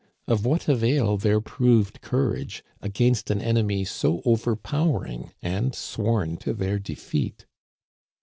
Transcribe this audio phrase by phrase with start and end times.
[0.27, 6.79] Of what avail their proved courage against an enemy so overpowering and sworn to their
[6.79, 7.45] defeat